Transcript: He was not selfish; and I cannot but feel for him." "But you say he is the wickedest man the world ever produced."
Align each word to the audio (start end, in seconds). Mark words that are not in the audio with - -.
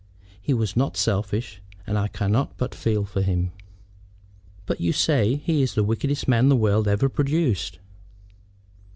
He 0.41 0.51
was 0.51 0.75
not 0.75 0.97
selfish; 0.97 1.61
and 1.85 1.95
I 1.95 2.07
cannot 2.07 2.57
but 2.57 2.73
feel 2.73 3.05
for 3.05 3.21
him." 3.21 3.51
"But 4.65 4.81
you 4.81 4.91
say 4.93 5.35
he 5.35 5.61
is 5.61 5.75
the 5.75 5.83
wickedest 5.83 6.27
man 6.27 6.49
the 6.49 6.55
world 6.55 6.87
ever 6.87 7.07
produced." 7.07 7.77